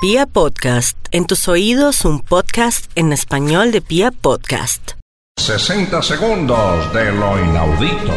Pia 0.00 0.26
Podcast, 0.26 0.96
en 1.10 1.26
tus 1.26 1.48
oídos 1.48 2.04
un 2.04 2.20
podcast 2.20 2.88
en 2.94 3.12
español 3.12 3.72
de 3.72 3.80
Pia 3.80 4.12
Podcast. 4.12 4.92
60 5.38 6.00
segundos 6.02 6.92
de 6.92 7.10
lo 7.10 7.44
inaudito. 7.44 8.12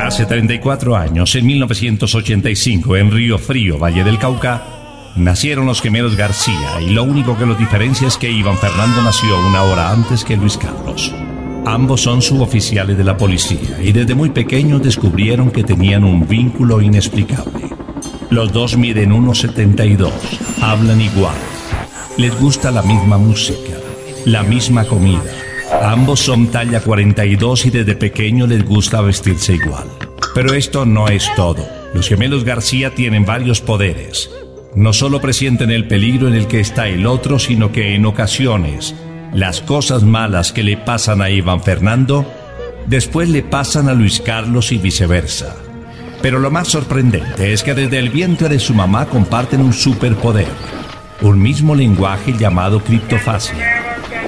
Hace 0.00 0.24
34 0.24 0.96
años, 0.96 1.34
en 1.34 1.44
1985, 1.48 2.96
en 2.96 3.10
Río 3.10 3.38
Frío, 3.38 3.78
Valle 3.78 4.04
del 4.04 4.18
Cauca, 4.18 5.12
nacieron 5.16 5.66
los 5.66 5.82
gemelos 5.82 6.16
García 6.16 6.80
y 6.80 6.88
lo 6.88 7.04
único 7.04 7.36
que 7.36 7.44
los 7.44 7.58
diferencia 7.58 8.08
es 8.08 8.16
que 8.16 8.30
Iván 8.30 8.56
Fernando 8.56 9.02
nació 9.02 9.38
una 9.38 9.64
hora 9.64 9.90
antes 9.90 10.24
que 10.24 10.38
Luis 10.38 10.56
Carlos. 10.56 11.12
Ambos 11.66 12.00
son 12.00 12.22
suboficiales 12.22 12.96
de 12.96 13.04
la 13.04 13.18
policía 13.18 13.82
y 13.82 13.92
desde 13.92 14.14
muy 14.14 14.30
pequeños 14.30 14.82
descubrieron 14.82 15.50
que 15.50 15.62
tenían 15.62 16.04
un 16.04 16.26
vínculo 16.26 16.80
inexplicable. 16.80 17.75
Los 18.30 18.52
dos 18.52 18.76
miden 18.76 19.12
1,72, 19.12 20.10
hablan 20.60 21.00
igual, 21.00 21.36
les 22.16 22.36
gusta 22.40 22.72
la 22.72 22.82
misma 22.82 23.18
música, 23.18 23.74
la 24.24 24.42
misma 24.42 24.84
comida. 24.84 25.22
Ambos 25.82 26.20
son 26.20 26.48
talla 26.48 26.80
42 26.80 27.66
y 27.66 27.70
desde 27.70 27.94
pequeño 27.94 28.48
les 28.48 28.64
gusta 28.64 29.00
vestirse 29.00 29.54
igual. 29.54 29.86
Pero 30.34 30.54
esto 30.54 30.84
no 30.84 31.08
es 31.08 31.30
todo. 31.36 31.64
Los 31.94 32.08
gemelos 32.08 32.44
García 32.44 32.94
tienen 32.94 33.24
varios 33.24 33.60
poderes. 33.60 34.28
No 34.74 34.92
solo 34.92 35.20
presienten 35.20 35.70
el 35.70 35.86
peligro 35.86 36.26
en 36.26 36.34
el 36.34 36.48
que 36.48 36.60
está 36.60 36.88
el 36.88 37.06
otro, 37.06 37.38
sino 37.38 37.70
que 37.70 37.94
en 37.94 38.06
ocasiones 38.06 38.94
las 39.32 39.60
cosas 39.60 40.02
malas 40.02 40.52
que 40.52 40.62
le 40.62 40.76
pasan 40.76 41.22
a 41.22 41.30
Iván 41.30 41.62
Fernando, 41.62 42.26
después 42.86 43.28
le 43.28 43.42
pasan 43.42 43.88
a 43.88 43.94
Luis 43.94 44.20
Carlos 44.20 44.72
y 44.72 44.78
viceversa. 44.78 45.56
Pero 46.26 46.40
lo 46.40 46.50
más 46.50 46.66
sorprendente 46.66 47.52
es 47.52 47.62
que 47.62 47.72
desde 47.72 48.00
el 48.00 48.10
vientre 48.10 48.48
de 48.48 48.58
su 48.58 48.74
mamá 48.74 49.06
comparten 49.06 49.60
un 49.60 49.72
superpoder, 49.72 50.48
un 51.20 51.40
mismo 51.40 51.72
lenguaje 51.72 52.32
llamado 52.36 52.82
criptofasia, 52.82 53.84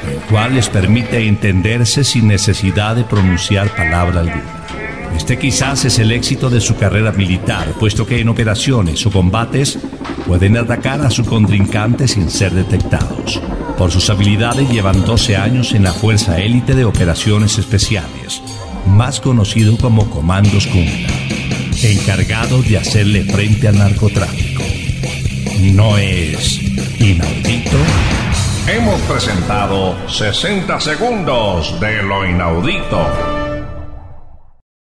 el 0.08 0.20
cual 0.30 0.54
les 0.54 0.68
permite 0.68 1.26
entenderse 1.26 2.04
sin 2.04 2.28
necesidad 2.28 2.94
de 2.94 3.02
pronunciar 3.02 3.74
palabra 3.74 4.20
alguna. 4.20 4.64
Este 5.16 5.40
quizás 5.40 5.86
es 5.86 5.98
el 5.98 6.12
éxito 6.12 6.48
de 6.48 6.60
su 6.60 6.76
carrera 6.76 7.10
militar, 7.10 7.66
puesto 7.80 8.06
que 8.06 8.20
en 8.20 8.28
operaciones 8.28 9.04
o 9.04 9.10
combates 9.10 9.80
pueden 10.24 10.56
atacar 10.56 11.04
a 11.04 11.10
su 11.10 11.24
contrincante 11.24 12.06
sin 12.06 12.30
ser 12.30 12.52
detectados. 12.52 13.42
Por 13.76 13.90
sus 13.90 14.08
habilidades 14.08 14.70
llevan 14.70 15.04
12 15.04 15.36
años 15.36 15.74
en 15.74 15.82
la 15.82 15.92
Fuerza 15.92 16.38
Élite 16.38 16.76
de 16.76 16.84
Operaciones 16.84 17.58
Especiales, 17.58 18.40
más 18.86 19.18
conocido 19.18 19.76
como 19.76 20.08
Comandos 20.08 20.64
Jungla 20.64 21.37
encargado 21.84 22.62
de 22.62 22.78
hacerle 22.78 23.24
frente 23.24 23.68
al 23.68 23.78
narcotráfico. 23.78 24.62
¿No 25.72 25.96
es 25.96 26.60
inaudito? 27.00 27.76
Hemos 28.66 29.00
presentado 29.02 29.96
60 30.08 30.80
segundos 30.80 31.80
de 31.80 32.02
lo 32.02 32.26
inaudito. 32.26 33.47